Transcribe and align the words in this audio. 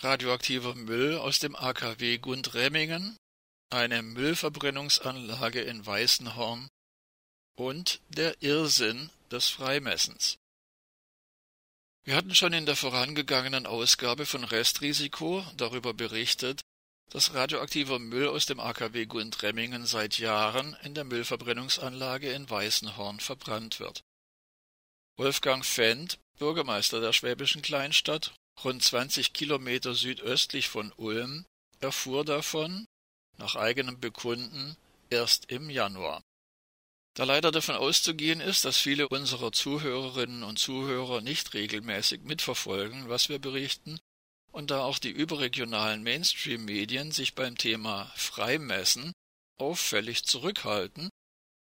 radioaktiver 0.00 0.74
Müll 0.74 1.18
aus 1.18 1.40
dem 1.40 1.56
AKW 1.56 2.18
Gundremmingen, 2.18 3.16
eine 3.70 4.02
Müllverbrennungsanlage 4.02 5.60
in 5.60 5.84
Weißenhorn 5.84 6.68
und 7.56 8.00
der 8.08 8.40
Irrsinn 8.40 9.10
des 9.30 9.48
Freimessens. 9.48 10.38
Wir 12.04 12.16
hatten 12.16 12.34
schon 12.34 12.52
in 12.52 12.64
der 12.64 12.76
vorangegangenen 12.76 13.66
Ausgabe 13.66 14.24
von 14.24 14.44
Restrisiko 14.44 15.44
darüber 15.56 15.92
berichtet, 15.92 16.62
dass 17.10 17.34
radioaktiver 17.34 17.98
Müll 17.98 18.28
aus 18.28 18.46
dem 18.46 18.60
AKW 18.60 19.06
Gundremmingen 19.06 19.84
seit 19.84 20.18
Jahren 20.18 20.76
in 20.84 20.94
der 20.94 21.04
Müllverbrennungsanlage 21.04 22.30
in 22.32 22.48
Weißenhorn 22.48 23.20
verbrannt 23.20 23.80
wird. 23.80 24.02
Wolfgang 25.16 25.64
Fendt, 25.64 26.18
Bürgermeister 26.38 27.00
der 27.00 27.12
schwäbischen 27.12 27.62
Kleinstadt, 27.62 28.32
rund 28.64 28.82
20 28.82 29.32
Kilometer 29.32 29.94
südöstlich 29.94 30.68
von 30.68 30.92
Ulm, 30.96 31.44
erfuhr 31.80 32.24
davon, 32.24 32.86
nach 33.36 33.56
eigenem 33.56 34.00
Bekunden, 34.00 34.76
erst 35.10 35.50
im 35.50 35.70
Januar. 35.70 36.22
Da 37.14 37.24
leider 37.24 37.50
davon 37.50 37.74
auszugehen 37.74 38.40
ist, 38.40 38.64
dass 38.64 38.76
viele 38.76 39.08
unserer 39.08 39.50
Zuhörerinnen 39.52 40.42
und 40.42 40.58
Zuhörer 40.58 41.20
nicht 41.20 41.54
regelmäßig 41.54 42.22
mitverfolgen, 42.22 43.08
was 43.08 43.28
wir 43.28 43.38
berichten, 43.38 43.98
und 44.52 44.70
da 44.70 44.82
auch 44.82 44.98
die 44.98 45.10
überregionalen 45.10 46.02
Mainstream-Medien 46.02 47.12
sich 47.12 47.34
beim 47.34 47.56
Thema 47.56 48.12
Freimessen 48.16 49.12
auffällig 49.56 50.24
zurückhalten, 50.24 51.10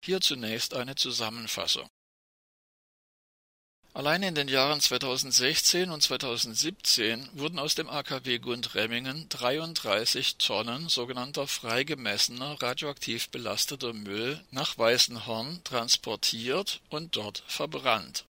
hier 0.04 0.20
zunächst 0.20 0.74
eine 0.74 0.94
Zusammenfassung. 0.94 1.88
Allein 3.98 4.22
in 4.22 4.36
den 4.36 4.46
Jahren 4.46 4.80
2016 4.80 5.90
und 5.90 6.00
2017 6.00 7.30
wurden 7.32 7.58
aus 7.58 7.74
dem 7.74 7.90
AKW 7.90 8.38
Gundremmingen 8.38 9.28
33 9.28 10.36
Tonnen 10.36 10.88
sogenannter 10.88 11.48
frei 11.48 11.82
gemessener 11.82 12.62
radioaktiv 12.62 13.28
belasteter 13.30 13.92
Müll 13.92 14.40
nach 14.52 14.78
Weißenhorn 14.78 15.62
transportiert 15.64 16.80
und 16.90 17.16
dort 17.16 17.42
verbrannt. 17.48 18.24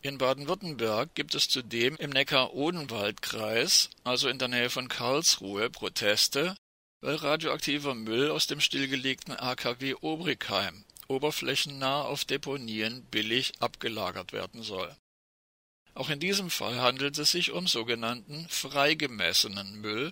In 0.00 0.16
Baden-Württemberg 0.16 1.14
gibt 1.14 1.34
es 1.34 1.50
zudem 1.50 1.96
im 1.96 2.08
Neckar-Odenwald-Kreis, 2.08 3.90
also 4.04 4.30
in 4.30 4.38
der 4.38 4.48
Nähe 4.48 4.70
von 4.70 4.88
Karlsruhe, 4.88 5.68
Proteste, 5.68 6.56
weil 7.02 7.16
radioaktiver 7.16 7.94
Müll 7.94 8.30
aus 8.30 8.46
dem 8.46 8.62
stillgelegten 8.62 9.38
AKW 9.38 9.96
Obrigheim 10.00 10.86
oberflächennah 11.12 12.02
auf 12.02 12.24
Deponien 12.24 13.04
billig 13.06 13.52
abgelagert 13.60 14.32
werden 14.32 14.62
soll. 14.62 14.96
Auch 15.94 16.08
in 16.08 16.20
diesem 16.20 16.50
Fall 16.50 16.80
handelt 16.80 17.18
es 17.18 17.32
sich 17.32 17.52
um 17.52 17.66
sogenannten 17.66 18.48
freigemessenen 18.48 19.80
Müll, 19.80 20.10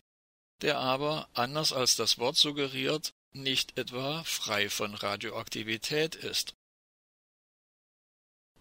der 0.60 0.78
aber, 0.78 1.28
anders 1.32 1.72
als 1.72 1.96
das 1.96 2.18
Wort 2.18 2.36
suggeriert, 2.36 3.14
nicht 3.32 3.78
etwa 3.78 4.22
frei 4.24 4.68
von 4.68 4.94
Radioaktivität 4.94 6.16
ist. 6.16 6.54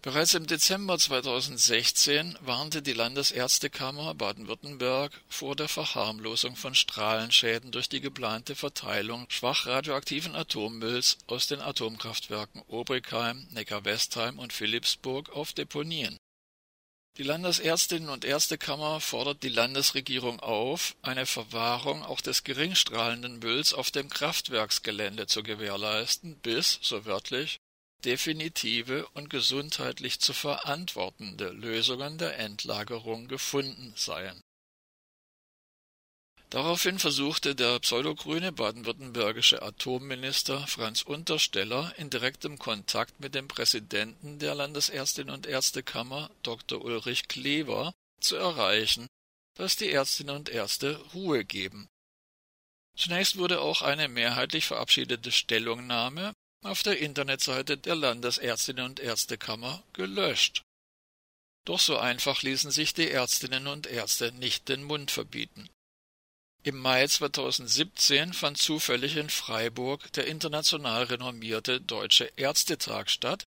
Bereits 0.02 0.32
im 0.32 0.46
Dezember 0.46 0.98
2016 0.98 2.38
warnte 2.40 2.80
die 2.80 2.94
Landesärztekammer 2.94 4.14
Baden-Württemberg 4.14 5.12
vor 5.28 5.54
der 5.54 5.68
Verharmlosung 5.68 6.56
von 6.56 6.74
Strahlenschäden 6.74 7.70
durch 7.70 7.86
die 7.90 8.00
geplante 8.00 8.56
Verteilung 8.56 9.26
schwach 9.28 9.66
radioaktiven 9.66 10.34
Atommülls 10.34 11.18
aus 11.26 11.48
den 11.48 11.60
Atomkraftwerken 11.60 12.62
Obrigheim, 12.66 13.46
Neckar-Westheim 13.50 14.38
und 14.38 14.54
Philipsburg 14.54 15.28
auf 15.36 15.52
Deponien. 15.52 16.16
Die 17.18 17.22
Landesärztinnen 17.22 18.08
und 18.08 18.24
Ärztekammer 18.24 19.00
fordert 19.00 19.42
die 19.42 19.50
Landesregierung 19.50 20.40
auf, 20.40 20.96
eine 21.02 21.26
Verwahrung 21.26 22.02
auch 22.02 22.22
des 22.22 22.42
geringstrahlenden 22.44 23.40
Mülls 23.40 23.74
auf 23.74 23.90
dem 23.90 24.08
Kraftwerksgelände 24.08 25.26
zu 25.26 25.42
gewährleisten, 25.42 26.36
bis, 26.36 26.78
so 26.80 27.04
wörtlich, 27.04 27.59
definitive 28.04 29.06
und 29.14 29.30
gesundheitlich 29.30 30.20
zu 30.20 30.32
verantwortende 30.32 31.50
Lösungen 31.50 32.18
der 32.18 32.38
Endlagerung 32.38 33.28
gefunden 33.28 33.92
seien. 33.96 34.40
Daraufhin 36.50 36.98
versuchte 36.98 37.54
der 37.54 37.78
pseudogrüne 37.78 38.50
baden-württembergische 38.50 39.62
Atomminister 39.62 40.66
Franz 40.66 41.02
Untersteller 41.02 41.94
in 41.96 42.10
direktem 42.10 42.58
Kontakt 42.58 43.20
mit 43.20 43.36
dem 43.36 43.46
Präsidenten 43.46 44.40
der 44.40 44.56
Landesärztinnen 44.56 45.32
und 45.32 45.46
Ärztekammer 45.46 46.28
Dr. 46.42 46.84
Ulrich 46.84 47.28
Klever 47.28 47.92
zu 48.20 48.34
erreichen, 48.34 49.06
dass 49.54 49.76
die 49.76 49.90
Ärztinnen 49.90 50.34
und 50.34 50.48
Ärzte 50.48 50.96
Ruhe 51.14 51.44
geben. 51.44 51.86
Zunächst 52.96 53.38
wurde 53.38 53.60
auch 53.60 53.82
eine 53.82 54.08
mehrheitlich 54.08 54.66
verabschiedete 54.66 55.30
Stellungnahme 55.30 56.32
auf 56.62 56.82
der 56.82 56.98
Internetseite 56.98 57.78
der 57.78 57.94
Landesärztinnen 57.94 58.84
und 58.84 59.00
Ärztekammer 59.00 59.82
gelöscht. 59.92 60.62
Doch 61.64 61.80
so 61.80 61.98
einfach 61.98 62.42
ließen 62.42 62.70
sich 62.70 62.94
die 62.94 63.10
Ärztinnen 63.10 63.66
und 63.66 63.86
Ärzte 63.86 64.32
nicht 64.32 64.68
den 64.68 64.82
Mund 64.82 65.10
verbieten. 65.10 65.68
Im 66.62 66.78
Mai 66.78 67.06
2017 67.06 68.34
fand 68.34 68.58
zufällig 68.58 69.16
in 69.16 69.30
Freiburg 69.30 70.12
der 70.12 70.26
international 70.26 71.04
renommierte 71.04 71.80
Deutsche 71.80 72.30
Ärztetag 72.36 73.08
statt 73.08 73.44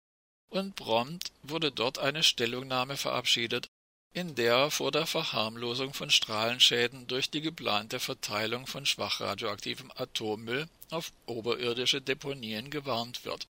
und 0.49 0.77
prompt 0.77 1.33
wurde 1.43 1.73
dort 1.73 1.99
eine 1.99 2.23
Stellungnahme 2.23 2.97
verabschiedet, 2.97 3.69
in 4.13 4.35
der 4.35 4.71
vor 4.71 4.91
der 4.91 5.07
Verharmlosung 5.07 5.95
von 5.95 6.11
Strahlenschäden 6.11 7.07
durch 7.07 7.31
die 7.31 7.41
geplante 7.41 8.01
Verteilung 8.01 8.67
von 8.67 8.85
schwach 8.85 9.21
radioaktivem 9.21 9.93
Atommüll 9.95 10.69
auf 10.91 11.13
oberirdische 11.27 12.01
Deponien 12.01 12.71
gewarnt 12.71 13.25
wird. 13.25 13.47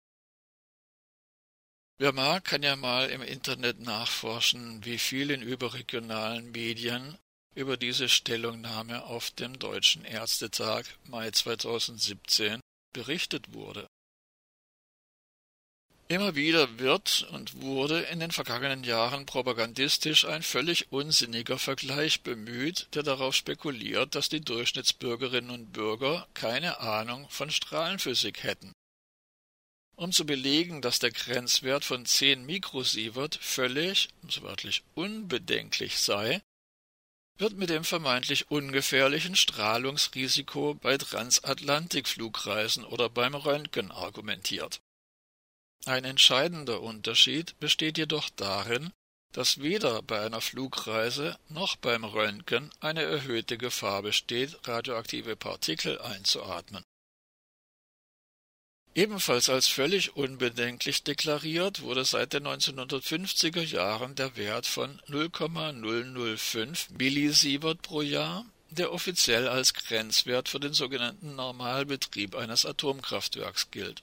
Wer 1.99 2.13
mag, 2.13 2.45
kann 2.45 2.63
ja 2.63 2.77
mal 2.77 3.11
im 3.11 3.23
Internet 3.23 3.81
nachforschen, 3.81 4.85
wie 4.85 4.99
viel 4.99 5.31
in 5.31 5.43
überregionalen 5.43 6.51
Medien 6.51 7.19
über 7.55 7.77
diese 7.77 8.09
Stellungnahme 8.09 9.05
auf 9.05 9.31
dem 9.33 9.59
Deutschen 9.59 10.05
Ärztetag 10.05 10.87
Mai 11.05 11.31
2017 11.31 12.61
berichtet 12.93 13.53
wurde. 13.53 13.87
Immer 16.11 16.35
wieder 16.35 16.81
wird 16.81 17.29
und 17.31 17.63
wurde 17.63 18.01
in 18.01 18.19
den 18.19 18.33
vergangenen 18.33 18.83
Jahren 18.83 19.27
propagandistisch 19.27 20.25
ein 20.25 20.43
völlig 20.43 20.91
unsinniger 20.91 21.57
Vergleich 21.57 22.23
bemüht, 22.23 22.89
der 22.95 23.05
darauf 23.05 23.37
spekuliert, 23.37 24.17
dass 24.17 24.29
die 24.29 24.41
Durchschnittsbürgerinnen 24.41 25.53
und 25.53 25.73
Bürger 25.73 26.27
keine 26.35 26.81
Ahnung 26.81 27.29
von 27.31 27.49
Strahlenphysik 27.53 28.43
hätten. 28.43 28.73
Um 29.95 30.11
zu 30.11 30.27
belegen, 30.27 30.83
dass 30.83 30.99
der 30.99 31.13
Grenzwert 31.13 31.85
von 31.85 32.05
10 32.05 32.45
Mikrosievert 32.45 33.37
völlig, 33.41 34.09
so 34.29 34.43
wörtlich 34.43 34.83
unbedenklich 34.97 36.01
sei, 36.01 36.43
wird 37.39 37.53
mit 37.53 37.71
dem 37.71 37.85
vermeintlich 37.85 38.51
ungefährlichen 38.51 39.37
Strahlungsrisiko 39.37 40.75
bei 40.75 40.99
Transatlantikflugreisen 40.99 42.85
oder 42.85 43.09
beim 43.09 43.37
Röntgen 43.37 43.93
argumentiert. 43.93 44.81
Ein 45.87 46.05
entscheidender 46.05 46.83
Unterschied 46.83 47.59
besteht 47.59 47.97
jedoch 47.97 48.29
darin, 48.31 48.93
dass 49.33 49.61
weder 49.61 50.03
bei 50.03 50.21
einer 50.21 50.41
Flugreise 50.41 51.39
noch 51.49 51.77
beim 51.77 52.05
Röntgen 52.05 52.71
eine 52.81 53.03
erhöhte 53.03 53.57
Gefahr 53.57 54.03
besteht, 54.03 54.59
radioaktive 54.69 55.37
Partikel 55.37 56.01
einzuatmen. 56.01 56.83
Ebenfalls 58.95 59.49
als 59.49 59.69
völlig 59.69 60.17
unbedenklich 60.17 61.05
deklariert 61.05 61.81
wurde 61.83 62.05
seit 62.05 62.33
den 62.33 62.47
1950er 62.47 63.63
Jahren 63.63 64.17
der 64.17 64.37
Wert 64.37 64.67
von 64.67 65.01
0,005 65.07 66.91
Millisievert 66.91 67.83
pro 67.83 68.03
Jahr, 68.03 68.45
der 68.71 68.93
offiziell 68.93 69.49
als 69.49 69.75
Grenzwert 69.75 70.49
für 70.49 70.59
den 70.59 70.73
sogenannten 70.73 71.37
Normalbetrieb 71.37 72.35
eines 72.35 72.67
Atomkraftwerks 72.67 73.71
gilt 73.71 74.03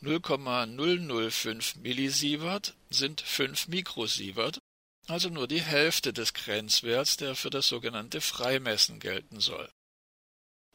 0,005 0.00 1.76
Millisievert 1.76 2.74
sind 2.90 3.20
5 3.20 3.68
Mikrosievert, 3.68 4.58
also 5.06 5.28
nur 5.28 5.48
die 5.48 5.62
Hälfte 5.62 6.12
des 6.12 6.34
Grenzwerts, 6.34 7.16
der 7.16 7.34
für 7.34 7.50
das 7.50 7.68
sogenannte 7.68 8.20
Freimessen 8.20 9.00
gelten 9.00 9.40
soll. 9.40 9.70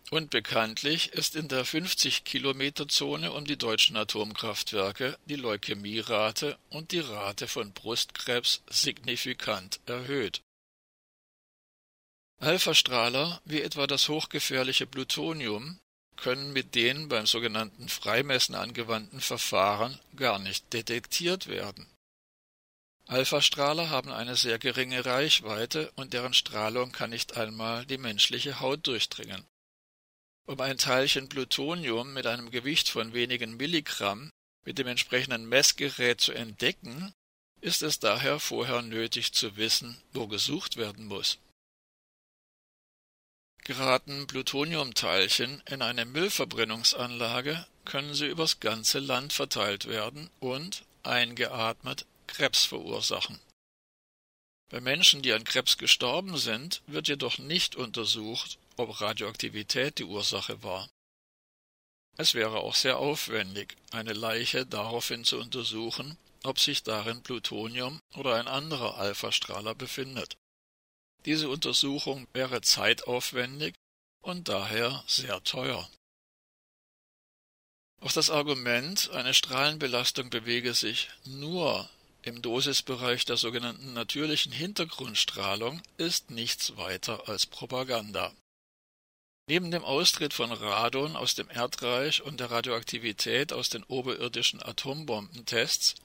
Und 0.10 0.30
bekanntlich 0.30 1.14
ist 1.14 1.36
in 1.36 1.48
der 1.48 1.66
50-Kilometer-Zone 1.66 3.32
um 3.32 3.46
die 3.46 3.58
deutschen 3.58 3.96
Atomkraftwerke 3.96 5.18
die 5.26 5.36
Leukämierate 5.36 6.58
und 6.70 6.92
die 6.92 7.00
Rate 7.00 7.48
von 7.48 7.72
Brustkrebs 7.72 8.64
signifikant 8.70 9.80
erhöht. 9.86 10.42
Alphastrahler, 12.40 13.40
wie 13.46 13.62
etwa 13.62 13.86
das 13.86 14.10
hochgefährliche 14.10 14.88
Plutonium, 14.88 15.80
können 16.22 16.54
mit 16.54 16.76
den 16.76 17.10
beim 17.10 17.26
sogenannten 17.26 17.90
Freimessen 17.90 18.56
angewandten 18.56 19.22
Verfahren 19.22 20.00
gar 20.16 20.40
nicht 20.40 20.72
detektiert 20.72 21.48
werden. 21.48 21.88
Alphastrahler 23.08 23.90
haben 23.90 24.12
eine 24.12 24.36
sehr 24.36 24.60
geringe 24.60 25.06
Reichweite 25.06 25.92
und 25.96 26.14
deren 26.14 26.34
Strahlung 26.34 26.92
kann 26.92 27.10
nicht 27.10 27.36
einmal 27.36 27.86
die 27.86 27.98
menschliche 27.98 28.60
Haut 28.60 28.86
durchdringen. 28.88 29.44
Um 30.46 30.60
ein 30.62 30.78
Teilchen 30.78 31.28
Plutonium 31.28 32.14
mit 32.14 32.28
einem 32.28 32.52
Gewicht 32.52 32.88
von 32.88 33.14
wenigen 33.14 33.58
Milligramm 33.58 34.30
mit 34.64 34.78
dem 34.78 34.88
entsprechenden 34.88 35.50
Messgerät 35.50 36.22
zu 36.22 36.34
entdecken, 36.34 37.12
ist 37.62 37.82
es 37.82 38.00
daher 38.00 38.40
vorher 38.40 38.82
nötig 38.82 39.34
zu 39.34 39.58
wissen, 39.58 40.02
wo 40.14 40.28
gesucht 40.28 40.78
werden 40.78 41.06
muss. 41.06 41.40
Geraten 43.64 44.26
Plutoniumteilchen 44.26 45.62
in 45.68 45.82
eine 45.82 46.06
Müllverbrennungsanlage, 46.06 47.66
können 47.86 48.14
sie 48.14 48.28
übers 48.28 48.60
ganze 48.60 49.00
Land 49.00 49.34
verteilt 49.34 49.88
werden 49.88 50.30
und, 50.40 50.84
eingeatmet, 51.04 52.06
Krebs 52.28 52.66
verursachen. 52.66 53.40
Bei 54.70 54.80
Menschen, 54.80 55.22
die 55.22 55.34
an 55.34 55.44
Krebs 55.44 55.78
gestorben 55.78 56.38
sind, 56.38 56.82
wird 56.88 57.08
jedoch 57.08 57.38
nicht 57.38 57.76
untersucht, 57.76 58.58
ob 58.78 59.02
Radioaktivität 59.02 60.00
die 60.00 60.06
Ursache 60.06 60.64
war. 60.64 60.90
Es 62.18 62.34
wäre 62.34 62.60
auch 62.60 62.76
sehr 62.76 62.98
aufwendig, 62.98 63.76
eine 63.92 64.14
Leiche 64.14 64.66
daraufhin 64.66 65.24
zu 65.24 65.40
untersuchen, 65.40 66.18
ob 66.44 66.60
sich 66.60 66.84
darin 66.84 67.22
Plutonium 67.22 68.00
oder 68.16 68.36
ein 68.36 68.48
anderer 68.48 68.98
Alphastrahler 68.98 69.76
befindet. 69.76 70.38
Diese 71.26 71.50
Untersuchung 71.50 72.28
wäre 72.34 72.62
zeitaufwendig 72.62 73.76
und 74.22 74.48
daher 74.48 75.04
sehr 75.08 75.44
teuer. 75.44 75.90
Auch 78.02 78.12
das 78.12 78.32
Argument, 78.32 79.12
eine 79.12 79.34
Strahlenbelastung 79.34 80.32
bewege 80.32 80.74
sich 80.74 81.10
nur 81.26 81.88
im 82.24 82.42
Dosisbereich 82.42 83.26
der 83.26 83.38
sogenannten 83.38 83.94
natürlichen 83.94 84.52
Hintergrundstrahlung, 84.52 85.82
ist 85.98 86.32
nichts 86.32 86.76
weiter 86.78 87.28
als 87.30 87.46
Propaganda. 87.46 88.34
Neben 89.48 89.70
dem 89.70 89.84
Austritt 89.84 90.34
von 90.34 90.52
Radon 90.52 91.16
aus 91.16 91.36
dem 91.36 91.50
Erdreich 91.50 92.22
und 92.22 92.40
der 92.40 92.52
Radioaktivität 92.52 93.54
aus 93.54 93.70
den 93.70 93.84
oberirdischen 93.84 94.62
Atombombentests 94.62 95.96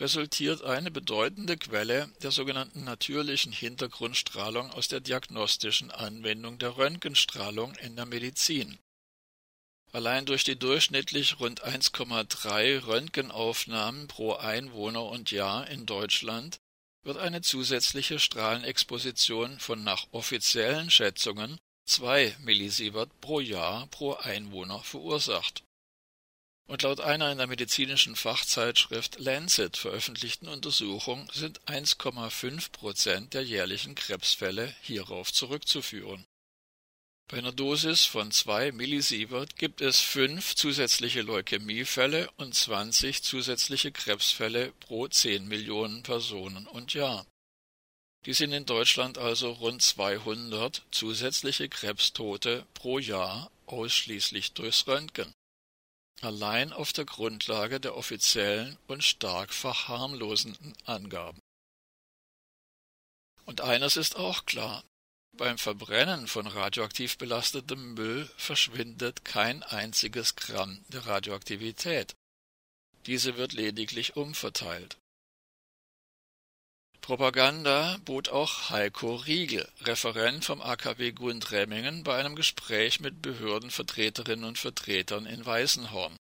resultiert 0.00 0.64
eine 0.64 0.90
bedeutende 0.90 1.58
Quelle 1.58 2.10
der 2.22 2.30
sogenannten 2.30 2.84
natürlichen 2.84 3.52
Hintergrundstrahlung 3.52 4.70
aus 4.70 4.88
der 4.88 5.00
diagnostischen 5.00 5.90
Anwendung 5.90 6.58
der 6.58 6.78
Röntgenstrahlung 6.78 7.74
in 7.76 7.96
der 7.96 8.06
Medizin. 8.06 8.78
Allein 9.92 10.24
durch 10.24 10.44
die 10.44 10.58
durchschnittlich 10.58 11.38
rund 11.38 11.64
1,3 11.64 12.86
Röntgenaufnahmen 12.86 14.08
pro 14.08 14.34
Einwohner 14.34 15.04
und 15.04 15.30
Jahr 15.30 15.68
in 15.68 15.84
Deutschland 15.84 16.60
wird 17.02 17.18
eine 17.18 17.42
zusätzliche 17.42 18.18
Strahlenexposition 18.18 19.58
von 19.58 19.84
nach 19.84 20.06
offiziellen 20.12 20.90
Schätzungen 20.90 21.58
2 21.86 22.36
Millisievert 22.40 23.20
pro 23.20 23.40
Jahr 23.40 23.86
pro 23.88 24.14
Einwohner 24.14 24.82
verursacht 24.82 25.64
und 26.70 26.82
laut 26.82 27.00
einer 27.00 27.32
in 27.32 27.38
der 27.38 27.48
medizinischen 27.48 28.14
Fachzeitschrift 28.14 29.18
Lancet 29.18 29.76
veröffentlichten 29.76 30.46
Untersuchung 30.46 31.28
sind 31.32 31.60
1,5 31.62 32.70
Prozent 32.70 33.34
der 33.34 33.42
jährlichen 33.42 33.96
Krebsfälle 33.96 34.72
hierauf 34.80 35.32
zurückzuführen. 35.32 36.24
Bei 37.28 37.38
einer 37.38 37.50
Dosis 37.50 38.04
von 38.04 38.30
2 38.30 38.70
Millisievert 38.70 39.56
gibt 39.56 39.80
es 39.80 39.98
fünf 39.98 40.54
zusätzliche 40.54 41.22
Leukämiefälle 41.22 42.30
und 42.36 42.54
20 42.54 43.24
zusätzliche 43.24 43.90
Krebsfälle 43.90 44.72
pro 44.78 45.08
10 45.08 45.48
Millionen 45.48 46.04
Personen 46.04 46.68
und 46.68 46.94
Jahr. 46.94 47.26
Die 48.26 48.32
sind 48.32 48.52
in 48.52 48.66
Deutschland 48.66 49.18
also 49.18 49.50
rund 49.50 49.82
200 49.82 50.82
zusätzliche 50.92 51.68
Krebstote 51.68 52.64
pro 52.74 53.00
Jahr 53.00 53.50
ausschließlich 53.66 54.52
durchs 54.52 54.86
Röntgen 54.86 55.32
allein 56.20 56.72
auf 56.72 56.92
der 56.92 57.04
Grundlage 57.04 57.80
der 57.80 57.96
offiziellen 57.96 58.78
und 58.86 59.02
stark 59.02 59.52
verharmlosenden 59.52 60.74
Angaben. 60.84 61.40
Und 63.46 63.62
eines 63.62 63.96
ist 63.96 64.16
auch 64.16 64.46
klar, 64.46 64.84
beim 65.32 65.58
Verbrennen 65.58 66.26
von 66.26 66.46
radioaktiv 66.46 67.16
belastetem 67.16 67.94
Müll 67.94 68.30
verschwindet 68.36 69.24
kein 69.24 69.62
einziges 69.62 70.36
Gramm 70.36 70.84
der 70.88 71.06
Radioaktivität. 71.06 72.14
Diese 73.06 73.36
wird 73.36 73.52
lediglich 73.52 74.16
umverteilt. 74.16 74.99
Propaganda 77.10 77.98
bot 78.04 78.28
auch 78.28 78.70
Heiko 78.70 79.16
Riegel, 79.16 79.68
Referent 79.80 80.44
vom 80.44 80.60
AKW 80.60 81.10
Gundremmingen, 81.10 82.04
bei 82.04 82.14
einem 82.14 82.36
Gespräch 82.36 83.00
mit 83.00 83.20
Behördenvertreterinnen 83.20 84.44
und 84.44 84.58
Vertretern 84.60 85.26
in 85.26 85.44
Weißenhorn. 85.44 86.14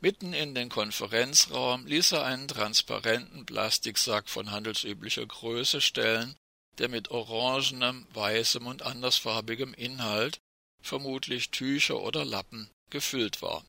Mitten 0.00 0.32
in 0.32 0.54
den 0.54 0.70
Konferenzraum 0.70 1.84
ließ 1.84 2.12
er 2.12 2.24
einen 2.24 2.48
transparenten 2.48 3.44
Plastiksack 3.44 4.30
von 4.30 4.50
handelsüblicher 4.50 5.26
Größe 5.26 5.82
stellen, 5.82 6.36
der 6.78 6.88
mit 6.88 7.10
orangenem, 7.10 8.06
weißem 8.14 8.66
und 8.66 8.80
andersfarbigem 8.80 9.74
Inhalt, 9.74 10.38
vermutlich 10.80 11.50
Tücher 11.50 12.00
oder 12.00 12.24
Lappen, 12.24 12.70
gefüllt 12.88 13.42
war 13.42 13.62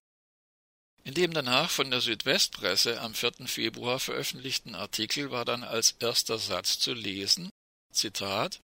in 1.03 1.13
dem 1.13 1.33
danach 1.33 1.69
von 1.69 1.91
der 1.91 2.01
Südwestpresse 2.01 3.01
am 3.01 3.13
4. 3.13 3.47
Februar 3.47 4.00
veröffentlichten 4.00 4.73
Artikel 4.73 5.31
war 5.31 5.45
dann 5.45 5.63
als 5.63 5.95
erster 6.00 6.38
Satz 6.38 6.79
zu 6.79 6.94
lesen, 6.94 7.50
Zitat, 7.91 8.61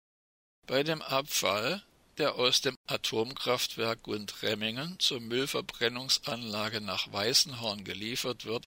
bei 0.67 0.83
dem 0.83 1.03
Abfall, 1.03 1.83
der 2.19 2.37
aus 2.37 2.61
dem 2.61 2.77
Atomkraftwerk 2.87 4.03
Gundremmingen 4.03 4.99
zur 4.99 5.21
Müllverbrennungsanlage 5.21 6.81
nach 6.81 7.13
Weißenhorn 7.13 7.85
geliefert 7.85 8.45
wird, 8.45 8.65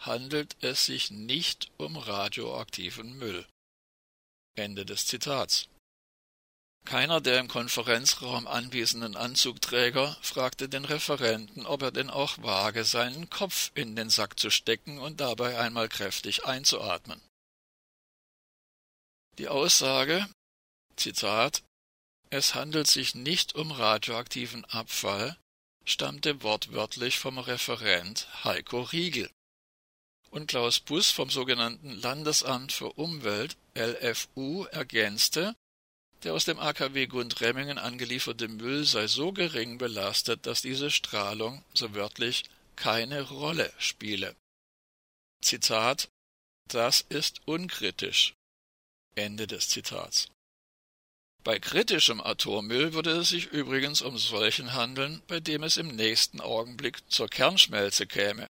handelt 0.00 0.56
es 0.60 0.86
sich 0.86 1.10
nicht 1.10 1.70
um 1.76 1.96
radioaktiven 1.96 3.18
Müll. 3.18 3.46
Ende 4.56 4.84
des 4.84 5.06
Zitats. 5.06 5.68
Keiner 6.86 7.20
der 7.20 7.40
im 7.40 7.48
Konferenzraum 7.48 8.46
anwesenden 8.46 9.16
Anzugträger 9.16 10.16
fragte 10.22 10.68
den 10.68 10.84
Referenten, 10.84 11.66
ob 11.66 11.82
er 11.82 11.90
denn 11.90 12.10
auch 12.10 12.40
wage, 12.42 12.84
seinen 12.84 13.28
Kopf 13.28 13.72
in 13.74 13.96
den 13.96 14.08
Sack 14.08 14.38
zu 14.38 14.50
stecken 14.50 14.98
und 14.98 15.20
dabei 15.20 15.58
einmal 15.58 15.88
kräftig 15.88 16.46
einzuatmen. 16.46 17.20
Die 19.38 19.48
Aussage 19.48 20.28
Zitat 20.94 21.64
Es 22.30 22.54
handelt 22.54 22.86
sich 22.86 23.16
nicht 23.16 23.56
um 23.56 23.72
radioaktiven 23.72 24.64
Abfall 24.66 25.36
stammte 25.84 26.42
wortwörtlich 26.42 27.18
vom 27.18 27.38
Referent 27.38 28.28
Heiko 28.44 28.82
Riegel. 28.82 29.28
Und 30.30 30.48
Klaus 30.48 30.80
Buss 30.80 31.10
vom 31.10 31.30
sogenannten 31.30 31.90
Landesamt 31.90 32.72
für 32.72 32.92
Umwelt 32.92 33.56
LFU 33.74 34.64
ergänzte, 34.64 35.56
der 36.22 36.34
aus 36.34 36.44
dem 36.44 36.58
AKW 36.58 37.06
Gundremmingen 37.06 37.78
angelieferte 37.78 38.48
Müll 38.48 38.84
sei 38.84 39.06
so 39.06 39.32
gering 39.32 39.78
belastet, 39.78 40.46
dass 40.46 40.62
diese 40.62 40.90
Strahlung, 40.90 41.64
so 41.74 41.94
wörtlich, 41.94 42.44
keine 42.76 43.22
Rolle 43.22 43.72
spiele. 43.78 44.34
Zitat 45.42 46.08
Das 46.68 47.02
ist 47.08 47.40
unkritisch. 47.46 48.34
Ende 49.14 49.46
des 49.46 49.68
Zitats. 49.68 50.28
Bei 51.44 51.60
kritischem 51.60 52.20
Atommüll 52.20 52.92
würde 52.92 53.12
es 53.12 53.28
sich 53.28 53.46
übrigens 53.46 54.02
um 54.02 54.18
solchen 54.18 54.74
handeln, 54.74 55.22
bei 55.28 55.38
dem 55.38 55.62
es 55.62 55.76
im 55.76 55.94
nächsten 55.94 56.40
Augenblick 56.40 57.08
zur 57.08 57.28
Kernschmelze 57.28 58.06
käme. 58.06 58.48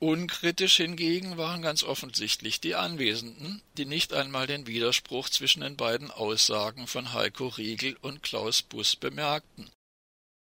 Unkritisch 0.00 0.76
hingegen 0.76 1.36
waren 1.36 1.62
ganz 1.62 1.82
offensichtlich 1.82 2.60
die 2.60 2.74
Anwesenden, 2.74 3.62
die 3.78 3.86
nicht 3.86 4.12
einmal 4.12 4.46
den 4.46 4.66
Widerspruch 4.66 5.28
zwischen 5.28 5.60
den 5.60 5.76
beiden 5.76 6.10
Aussagen 6.10 6.86
von 6.86 7.12
Heiko 7.12 7.48
Riegel 7.48 7.96
und 8.02 8.22
Klaus 8.22 8.62
Buss 8.62 8.96
bemerkten. 8.96 9.70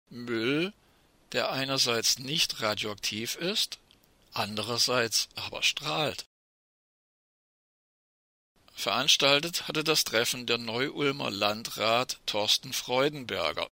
Müll, 0.10 0.74
der 1.32 1.52
einerseits 1.52 2.20
nicht 2.20 2.62
radioaktiv 2.62 3.36
ist, 3.36 3.80
andererseits 4.34 5.30
aber 5.36 5.64
strahlt. 5.64 6.26
Veranstaltet 8.74 9.68
hatte 9.68 9.84
das 9.84 10.04
Treffen 10.04 10.46
der 10.46 10.58
Neu-Ulmer 10.58 11.30
Landrat 11.30 12.20
Thorsten 12.26 12.74
Freudenberger. 12.74 13.70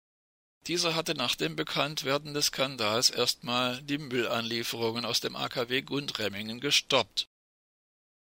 Dieser 0.67 0.95
hatte 0.95 1.14
nach 1.14 1.35
dem 1.35 1.57
Bekanntwerden 1.57 2.35
des 2.35 2.47
Skandals 2.47 3.11
erstmal 3.11 3.83
die 3.83 3.99
Müllanlieferungen 3.99 5.05
aus 5.05 5.21
dem 5.21 5.35
AKW 5.35 5.83
Gundremmingen 5.83 6.61
gestoppt. 6.61 7.26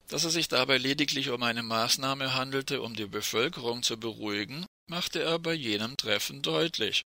Dass 0.09 0.25
es 0.25 0.33
sich 0.33 0.49
dabei 0.49 0.79
lediglich 0.79 1.31
um 1.31 1.43
eine 1.43 1.63
Maßnahme 1.63 2.35
handelte, 2.35 2.83
um 2.83 2.95
die 2.95 3.07
Bevölkerung 3.07 3.83
zu 3.83 3.99
beruhigen, 3.99 4.67
machte 4.87 5.23
er 5.23 5.39
bei 5.39 5.55
jenem 5.55 5.97
Treffen 5.97 6.43
deutlich. 6.43 7.03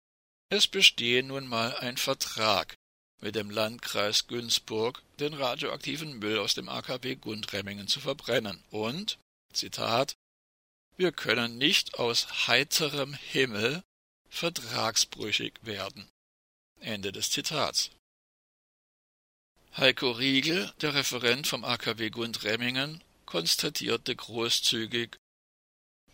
Es 0.48 0.66
bestehe 0.66 1.22
nun 1.22 1.46
mal 1.46 1.76
ein 1.76 1.96
Vertrag, 1.96 2.74
mit 3.20 3.34
dem 3.34 3.50
Landkreis 3.50 4.26
Günzburg 4.26 5.02
den 5.18 5.34
radioaktiven 5.34 6.18
Müll 6.18 6.38
aus 6.38 6.54
dem 6.54 6.68
AKW 6.68 7.16
Gundremmingen 7.16 7.88
zu 7.88 8.00
verbrennen 8.00 8.62
und, 8.70 9.18
Zitat, 9.52 10.14
wir 10.96 11.12
können 11.12 11.58
nicht 11.58 11.94
aus 11.98 12.46
heiterem 12.46 13.14
Himmel 13.14 13.82
vertragsbrüchig 14.30 15.54
werden. 15.62 16.08
Ende 16.80 17.12
des 17.12 17.30
Zitats. 17.30 17.90
Heiko 19.76 20.10
Riegel, 20.12 20.72
der 20.80 20.94
Referent 20.94 21.46
vom 21.46 21.64
AKW 21.64 22.10
Gundremmingen, 22.10 23.04
konstatierte 23.26 24.16
großzügig, 24.16 25.16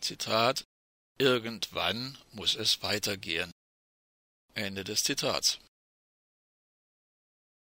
Zitat, 0.01 0.65
irgendwann 1.19 2.19
muss 2.33 2.55
es 2.55 2.83
weitergehen. 2.83 3.51
Ende 4.55 4.85
des 4.85 5.05
Zitats. 5.05 5.59